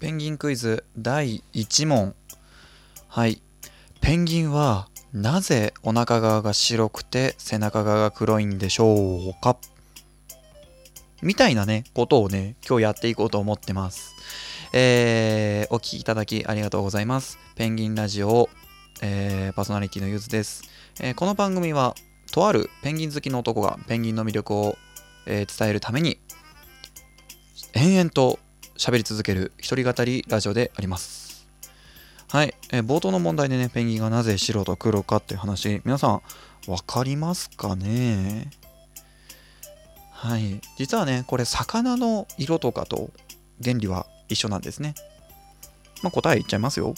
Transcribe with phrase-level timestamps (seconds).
[0.00, 2.14] ペンギンクイズ第1問。
[3.06, 3.42] はい。
[4.00, 9.58] ペンギンはなぜお腹側が白くて背中側が黒いんでしょうか？
[11.20, 14.14] みたいなねことをね今日やっていこうと思ってます。
[14.72, 17.38] えー、お聴きいただきありがとうございます。
[17.54, 18.48] ペンギンラジオ、
[19.02, 20.62] えー、パーソナリティのゆずです、
[20.98, 21.94] えー、この番組は
[22.32, 24.76] とあるペンギン好きの男がペンギンの魅力を、
[25.26, 26.18] えー、伝えるために
[27.74, 28.38] 延々と
[28.80, 31.46] 喋り続ける一人語りラジオであります。
[32.28, 36.22] はい、えー、冒頭の問題でね、ペンギンがなぜ白と黒かっていう話、皆さん
[36.64, 38.50] 分かりますかね？
[40.12, 43.10] はい、実はね、これ魚の色とかと
[43.62, 44.94] 原理は一緒なんですね。
[46.02, 46.94] まあ、答え言っちゃいますよ。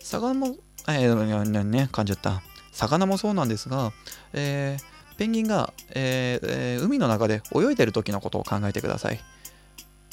[0.00, 0.54] 魚も、
[0.86, 2.40] えー、ね、噛んじゃった。
[2.70, 3.92] 魚もそうなんですが、
[4.32, 9.18] えー、ペンギンが、えーえー、海の中で泳いでる時のことを考えてください。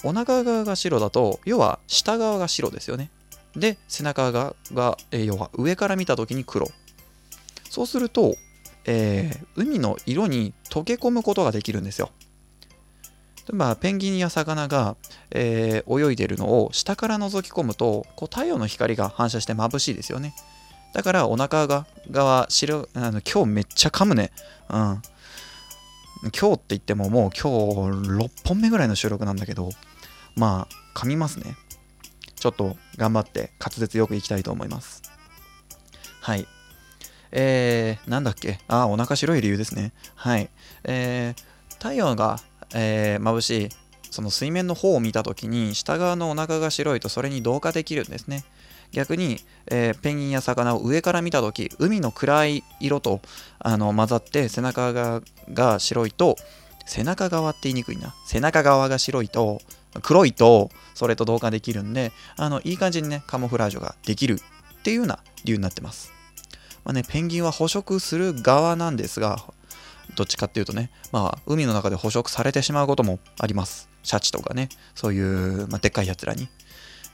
[0.03, 3.09] お腹側が白だと要は下側が白ですよね。
[3.55, 6.67] で背中側が、え、要は上から見た時に黒。
[7.69, 8.35] そうすると、
[8.85, 12.11] えー、海の色に溶け込むことができるんですよ。
[13.47, 14.95] 例えばペンギンや魚が、
[15.31, 20.35] えー、泳いでるのを下から覗き込むとこう太陽の光が反射して眩しいですよね。
[20.93, 24.31] だからお腹が側白あの今日めっちゃ噛むね。
[24.69, 25.01] うん。
[26.37, 29.69] 今日って言ってももう今日6本目ぐらいの収録なんだけど。
[30.35, 31.55] まあ、噛みますね。
[32.35, 35.01] ちょっと頑張って滑舌よくいきたいと思います。
[36.21, 36.47] はい。
[37.31, 38.59] えー、なんだっけ？
[38.67, 39.91] あ、お腹白い理由ですね。
[40.15, 40.49] はい。
[40.83, 42.39] えー、太陽が、
[42.73, 43.69] えー、眩しい、
[44.09, 48.43] その水面の方を見たときに、下側のお腹が白いとそれに同化できるんですね。
[48.91, 53.21] 逆に、えー、ペンギンや魚を上から見たとき、海の暗い色と
[53.59, 55.21] あの混ざって背中が
[55.53, 56.37] が白いと、
[56.87, 58.15] 背中側って言いにくいな。
[58.25, 59.61] 背中側が白いと、
[60.01, 64.39] 黒いとそれと同化できるんで、あのいい感じにね、カモフラージュができる
[64.79, 66.11] っていうような理由になってます。
[66.83, 69.43] まあね、ペンギンは捕食する側なんですが、
[70.15, 73.89] どっちかっていうとね、まあ、海の中で捕食されてしまうこともあります。
[74.03, 76.47] シャチとかね、そういう、まあ、でっかいやつらに。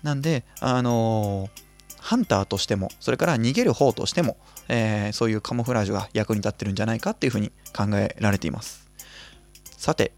[0.04, 1.62] なんで、あのー、
[2.00, 8.88] ハンターとしても、それから逃げる方としても、えー、そういうカモフラージュが役に立ってるんじゃないかっていうふうに考えられています。
[9.78, 10.14] さて、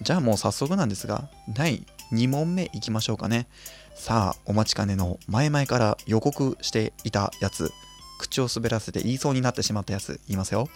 [0.00, 3.48] じゃあもう早速なんですが、第2問目いきましょうかね。
[3.94, 7.72] さあ、お待ちかねの前々から予告していたやつ、
[8.18, 10.68] 口を滑らせて言いそうになってしまったやつ、言いますよ。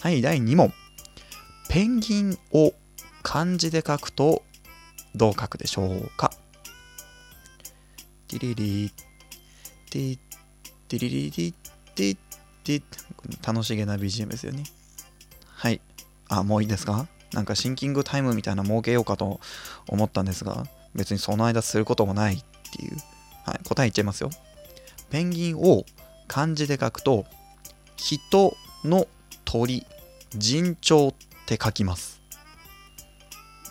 [0.00, 0.72] はい、第2問。
[1.68, 2.72] ペンギンを
[3.22, 4.42] 漢字で書くと
[5.14, 6.30] どう書くでしょうか？
[8.28, 8.92] ティリリ
[9.90, 10.18] ティ
[10.88, 11.30] ティリリ
[11.94, 12.16] ティ
[12.64, 12.82] ティ
[13.46, 14.64] 楽しげな BGM ですよね。
[15.46, 15.80] はい。
[16.28, 17.06] あ、もういいですか？
[17.34, 19.40] なんかシンキングタイムみたいな設けようかと
[19.88, 20.64] 思ったんですが、
[20.94, 22.38] 別にその間することもないっ
[22.72, 22.96] ていう、
[23.44, 24.30] はい、答え言っちゃいますよ。
[25.10, 25.84] ペンギンを
[26.28, 27.26] 漢字で書くと、
[27.96, 29.06] 人の
[29.44, 29.84] 鳥、
[30.30, 31.14] 尋常っ
[31.46, 32.22] て書きます。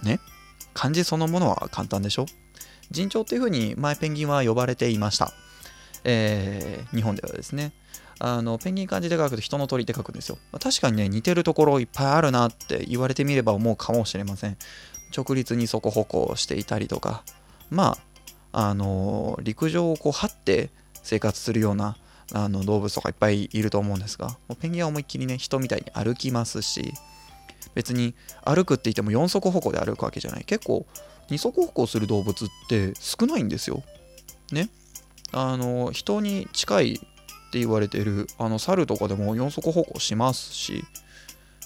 [0.04, 0.20] ね？
[0.74, 2.26] 漢字そのものは簡単でしょ？
[2.92, 5.32] 尋常っていうふうに前ペンギンは呼ばれていました。
[6.04, 7.72] えー、日本ではですね。
[8.26, 10.38] あのペンギン漢字で書くと人の鳥って書くんですよ。
[10.54, 14.56] まあ、確かにね、似てるところいっぱいあるなって言われてみれば思うかもしれません。
[15.16, 17.26] 直立に底歩行していたりとか、
[17.70, 17.98] ま
[18.54, 20.70] あ、あの陸上をこう張って
[21.04, 21.98] 生活するような
[22.32, 26.94] あの動物とかいっぱいいると思うんですが、ペンギンは思いっきりね、人みたいに歩きますし、
[27.76, 30.46] 別に歩くって言っても4足歩行で歩くわけじゃない。
[30.46, 30.86] 結構、
[31.30, 33.84] 2足歩行する動物って少ないんですよ。
[34.54, 34.70] ね。
[35.34, 37.08] あの、人に近い
[37.54, 40.84] って言われてるあの猿とかでも4足歩行しますし、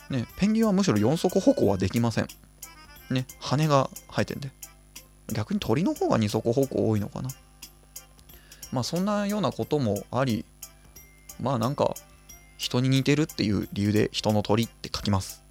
[0.09, 2.28] ね、ペンギンはむしろ4足歩行はできません。
[3.09, 4.52] ね、羽が生えてんで。
[5.31, 7.30] 逆に鳥の方が2足歩行多いのかな。
[8.74, 10.44] まあそんなようなこともあり、
[11.40, 11.94] まあなんか
[12.58, 15.42] 人に似てるっていう理由で人の鳥って書きます。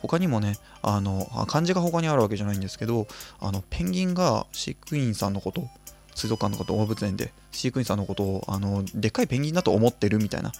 [0.00, 3.06] 他にもね、あの、漢字が他にあるわけじゃないんですけど、
[3.38, 5.68] あの、ペンギンが飼育員さんのこと、
[6.18, 10.52] 水族館とか動物園で飼育員さんのことをあのでっかいペンギンだと思ってるみたいな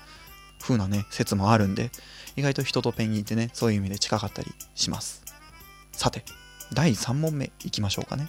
[0.60, 1.90] 風なね説もあるんで
[2.37, 5.25] 意外と人とペンギンってねそういう意味で近かったりします。
[5.93, 6.25] さて
[6.72, 8.28] 第3問目いきましょうかね。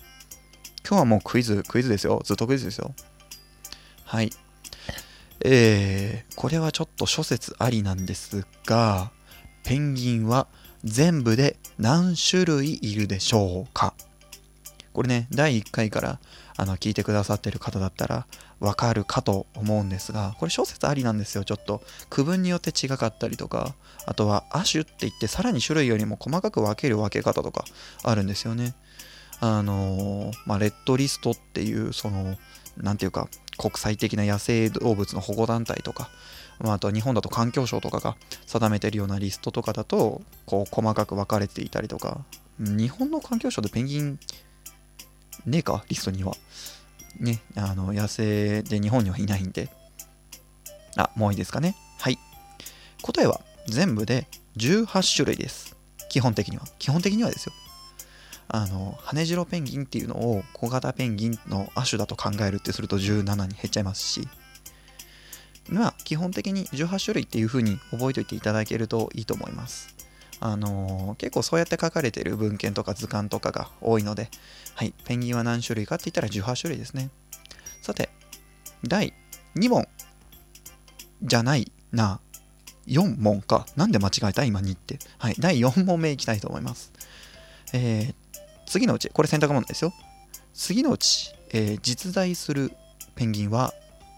[0.87, 2.21] 今日はもうクイズクイズですよ。
[2.23, 2.93] ずっとクイズですよ。
[4.05, 4.31] はい。
[5.45, 9.11] えー、これはちょっと諸説ありなんですが
[9.63, 10.47] ペンギンは
[10.83, 13.93] 全部で何種類いるでしょうか？
[14.99, 16.19] これね第1回から
[16.57, 18.27] あの聞いてくださってる方だったら
[18.59, 21.45] わかるかと思うんですがこれ小説ありなんですよ。
[21.45, 23.75] ちょっと区分によって違かったりとか
[24.05, 27.63] あとは亜種って言ってさらに種類よりも細かく分ける分け方とか
[28.03, 28.75] あるんですよね。
[29.39, 32.35] あのー、まあ、レッドリストっていうその
[32.75, 36.09] 何ていうか国際的な野生動物の保護団体とか、
[36.59, 38.17] まあ、あとは日本だと環境省とかが
[38.47, 42.25] 定めてるようなリストとかだとこう細かく分かれていたりとか
[42.59, 44.19] 日本の環境省でペンギン
[45.45, 45.83] ねえか？
[45.89, 46.33] リストには。
[47.19, 49.69] ねあの野生で日本にはいないんで。
[50.95, 51.75] あもういいですかね？
[51.99, 52.17] はい。
[53.01, 54.27] 答えは全部で
[54.57, 55.77] 18種類です。
[56.09, 56.63] 基本的には。
[56.79, 57.53] 基本的にはですよ。
[58.47, 64.27] あの羽白ペンギンっていうのを小型ペンギンの亜種だと考えるってすると17に減っちゃいますし。
[65.69, 69.95] まあ基本的に18種類っていう風に覚えておいていただけるといいと思います。
[70.41, 74.29] あのー、結構そうやって書かれてる文献とか図鑑とかが多いので、
[74.75, 77.09] はい、ペンギンは何種類かって言ったら18種類ですね。
[77.81, 78.09] さて、
[78.83, 79.13] 第
[79.55, 79.87] 2問
[81.21, 82.19] じゃないな。
[82.87, 83.65] 4問か。
[83.75, 84.43] なんで間違えた？
[84.45, 84.99] 今2って。
[85.17, 86.91] はい、第4問目いきたいと思います。
[87.73, 88.15] えー、
[88.65, 89.93] 次のうち、これ選択問題ですよ。
[90.53, 92.71] 次のうち、えー、実在する
[93.15, 93.73] ペンギンは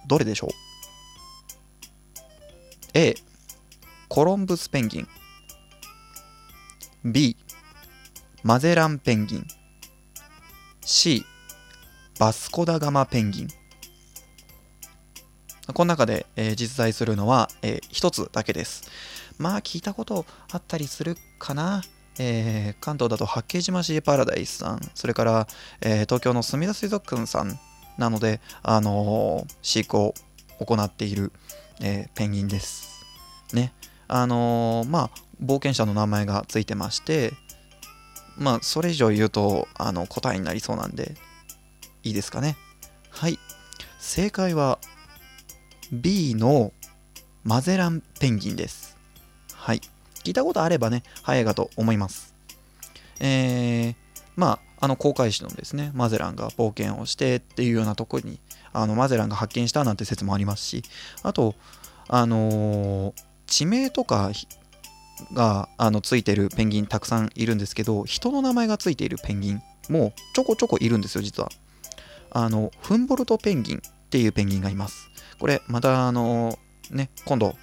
[0.08, 0.50] どれでしょう
[2.94, 3.16] ?A、
[4.08, 5.08] コロンブスペンギン。
[7.04, 7.36] B、
[8.44, 9.48] マゼランペンギン。
[10.82, 11.26] C、
[12.20, 13.48] バスコダガマペンギン。
[15.74, 18.84] この中で、えー、実在するのは、えー、1つだけです。
[19.40, 21.82] まあ聞いたことあったりするかな？
[22.20, 25.48] えー、関東だと八景島シーパラダイスさん、それから、
[25.82, 27.58] えー、東京のすみだ水族館さん
[27.98, 30.14] なので、あのー、飼育を
[30.60, 31.32] 行っている、
[31.82, 33.04] えペンギンです。
[33.54, 33.74] ね。
[34.08, 35.10] あのまあ、
[35.44, 37.34] 冒険者の名前がついてまして、
[38.38, 41.16] まあ、それ以上言うと、あの、答えになりそうなんで、
[42.04, 42.58] いいですかね。
[43.10, 43.38] はい。
[44.00, 44.80] 正解は、
[45.92, 46.72] B の
[47.44, 48.98] マゼランペンギンです。
[49.54, 49.82] はい。
[50.24, 52.34] 聞いたことあればね、早いかと思います。
[53.20, 53.96] えー、
[54.36, 58.40] まあ、あの航海士のですね、マゼランが冒険をしてっていうようなとこに、
[58.74, 60.84] あのマゼランが発見したなんて説もありますし、
[61.22, 61.56] あと、
[62.08, 63.14] あのー、
[63.46, 64.32] 地名とか
[65.34, 71.50] があのついてるペンギンたくさんいるんですけど、人の名前がついているペンギンもちょこちょこいるんですよ、実は。
[72.32, 75.10] あの、フンボルトペンギンっていうペンギンがいます。
[75.40, 76.58] これ、また、あの、
[76.90, 77.56] ね、今度、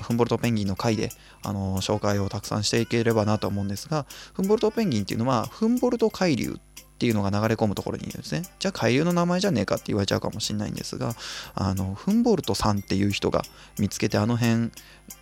[0.00, 1.10] フンボルトペンギンの回で、
[1.42, 6.58] あの紹介をたくさんしていければなと思うんですが、フンボルトペンギンっていうのは、フンボルト海流
[6.94, 8.42] っていうのが流れ込むところにいるんですね。
[8.60, 11.14] じゃあ海流の名前じゃねえかって言われちゃうかもしれないんですが、
[11.54, 13.42] あのフンボルトさんっていう人が
[13.78, 14.70] 見つけてあの辺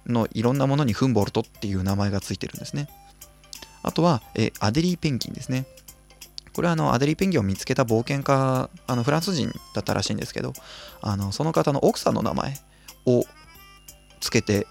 [0.07, 2.89] のいろんなものにフンボルトっていう名前がついてるんですね。
[3.83, 5.67] あとは、えアデリーペンギンですね。
[6.53, 10.53] これはあのアデリーペンギンを見つけた冒険家、あのフランス人だったらしいんですけど、
[11.01, 12.55] あのその方の奥さんの名前
[13.07, 13.25] を
[14.21, 14.67] つけて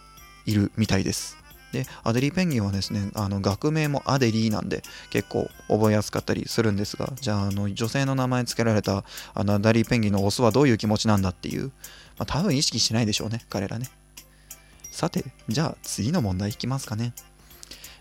[0.45, 1.40] いるみたいです。
[1.71, 9.03] で、アデリーペンギンはですね、あの学名もアデリーなんで結構覚えやすかったりするんですが、じゃあ、あの女性の名前つけられた
[9.33, 11.67] あのアデリーペンギンのオスはどういう気持ちなんだっていう、
[12.17, 13.89] まあ、多分意識しないでしょうね、彼らね。
[14.91, 17.13] さて、じゃあ次の問題いきますかね。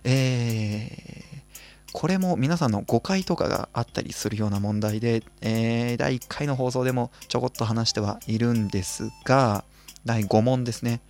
[0.03, 9.65] えー、これも皆さんの誤解とかがあったりするような問題で、えー、第1回の放送でもちょこっと話してはいるんですが、
[10.05, 11.01] 第5問ですね。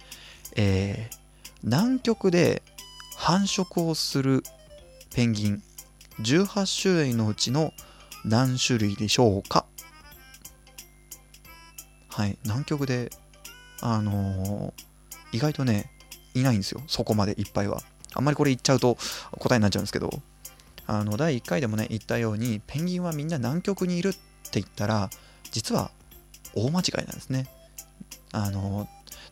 [0.56, 1.19] えー、
[1.62, 2.62] 南極で
[3.16, 4.42] 繁殖をする
[5.14, 5.62] ペンギン
[6.20, 7.72] 18種類のうちの
[8.24, 9.66] 何種類でしょうか？
[12.08, 13.10] はい南極で
[13.80, 15.90] あのー、意外とね
[16.34, 17.80] いないんですよそこまでいっぱいは。
[18.12, 18.96] あんまりこれ言っちゃうと
[19.38, 20.10] 答えになっちゃうんですけど。
[20.86, 25.08] あの第1回でもね言ったようにペンギンはみんな南極にいるって言ったら
[25.52, 25.92] 実は
[26.52, 27.46] 大間違いなんですね。
[28.32, 28.88] あの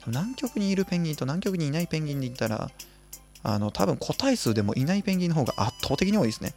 [0.07, 2.71] 南極にいるペンギンと南極にいないペンギンで言ったら、
[3.43, 6.55] あの、多分個体数でもいないペンギンの方が圧倒的に多いですね。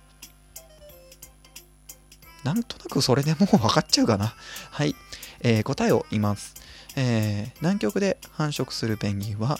[2.43, 4.33] なんとなくそれでもう分かっちゃうかな。
[4.71, 4.95] はい。
[5.41, 6.53] えー、答えを言います、
[6.95, 7.57] えー。
[7.61, 9.59] 南極で繁殖するペンギンは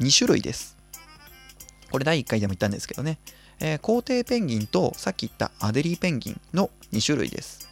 [0.00, 0.76] 2種類です。
[1.90, 3.18] これ第1回でも言ったんですけどね。
[3.60, 7.68] えー、皇帝ペンギンとさっき言ったアデリーペンギンの2種類です。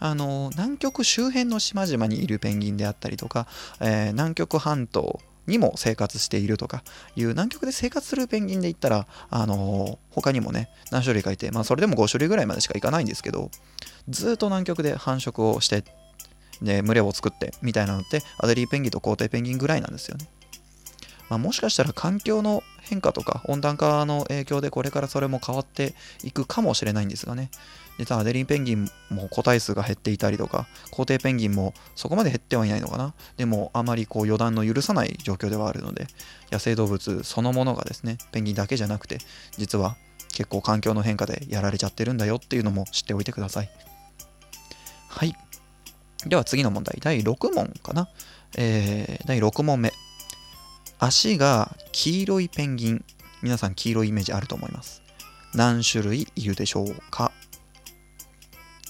[0.00, 3.46] あの南極周辺の島々にいるペンギンであったりとか、
[3.80, 6.82] えー、南極半島にも生活しているとか
[7.16, 13.50] いう南極で生活するペンギンで言ったら、あの他にもね何種類かいて、まあ、それでも5種類ぐらいまでしかいかないんですけど
[14.08, 15.84] ずっと南極で繁殖をして
[16.62, 20.28] で群れを作ってみたいなのってアデリーペンギンと皇帝ペンギンぐらいなんですよね。
[21.30, 27.50] まあ、もしかしたら環境の変化とか温暖化の影響でこれからそれも変わっていくかもしれないんですがね
[28.00, 36.06] 実はアデリーペンギンも個体数が減っていたりとか皇帝ペンギンもそこまで減ってはいないのかなでもあまりこう予断の許さない状況ではあるので
[36.50, 39.18] 野生動物そのものがですねペンギンだけじゃなくて
[39.58, 39.96] 実は
[40.32, 43.70] 結構環境の変化でやられちゃってるんだよっていうのも知っておいてください。
[45.08, 45.34] はい。
[46.26, 48.08] では次の問題、第6問かな。
[48.56, 49.92] えー、第6問目。
[50.98, 53.04] 足が黄色いペンギン。
[53.42, 55.02] 皆さん黄色いイメージあると思います。
[55.54, 57.32] 何種類いるでしょうか？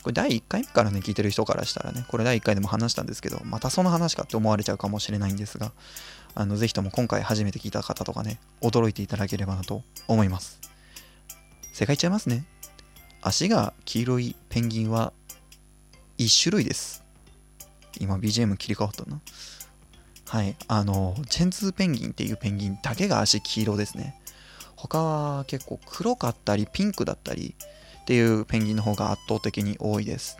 [0.02, 5.72] これ第1回目からね、聞いてる人からしたらね、これ第1回でも話したんですけど、またその話かって思われちゃうかもしれないんですが、
[6.34, 10.60] あのぜひとも今回初めて聞いた方とかね、驚いていただければなと思います。
[11.72, 12.44] 正解いっちゃいますね。
[13.22, 15.12] 足が黄色いペンギンは
[16.18, 17.04] 1種類です。
[17.98, 19.20] 今 BGM 切り替わったな。
[20.26, 20.56] はい。
[20.68, 24.20] あの、チェンツーペンギンっていうペンギンだけが足黄色ですね。
[24.76, 27.54] 他は結構黒かったりピンクだったり
[28.00, 30.38] っていうペンギンの方が圧倒的に多いです。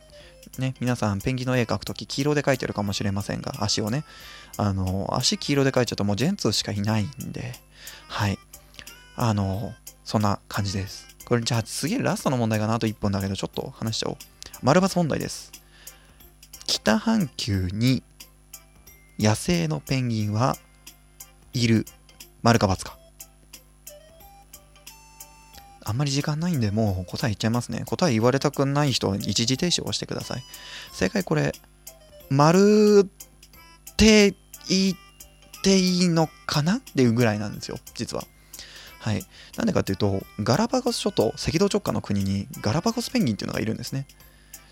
[0.59, 4.05] ね、皆さんペンギンの絵描くとき黄色で描いてるかもしれませんが、足をね、
[4.57, 7.55] あの、足黄色で描いちゃうともうジェンツーしかいないんで、
[8.09, 8.39] はい。
[9.17, 9.75] あの、
[10.05, 11.17] そんな感じです。
[11.25, 14.17] これじゃあ次ラストの問題かなあと1分だけどちょっと話しちゃおう。
[14.63, 15.53] 丸抜問題です。
[16.67, 18.03] 北半球に
[19.19, 20.57] 野生のペンギンは
[21.53, 21.85] いる。
[22.43, 23.00] 丸か×か。
[25.91, 27.83] あんまり時間ないんで、もう答え言っちゃいますね。
[27.85, 30.45] 答え言われたくない人は一時停止を押してください。
[30.93, 31.53] 正解これ、
[32.31, 34.37] 丸って
[34.69, 34.97] 言っ
[35.63, 36.77] ていいのかな？
[36.77, 38.25] っていうぐらいなんですよ、実は。
[39.01, 39.25] はい。
[39.57, 44.07] なんでかっていうと、ガラパゴス諸島、赤道直下の国にガラパゴスペンギンっていうのがいるんですね。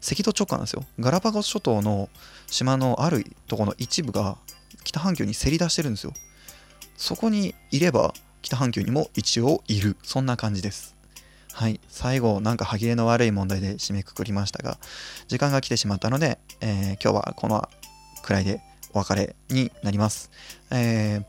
[0.01, 0.85] 赤道直下なんですよ。
[1.01, 2.09] ガラパゴス諸島の
[2.47, 4.39] 島のあるとこの一部が
[4.85, 6.13] 北半球にせり出してるんですよ。
[6.97, 9.97] そこにいれば北半球にも一応いる。
[10.05, 10.95] そんな感じです。
[11.59, 14.79] はい、最後、なんか歯切れの悪い問題で締めくくりましたが、
[15.27, 17.69] 時間が来てしまったので、えー、今日はこの
[18.23, 18.61] くらいで
[18.93, 20.31] お別れになります。
[20.71, 21.25] えー、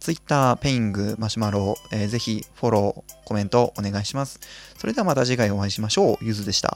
[0.00, 4.40] Twitter、ペイング、マシュマロ、えー、ぜひフォロー、コメントお願いします。
[4.78, 6.16] それではまた次回お会いしましょう。
[6.24, 6.74] ゆずでした。